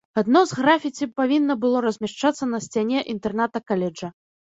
[0.19, 4.11] Адно з графіці павінна было размяшчацца на сцяне інтэрната каледжа.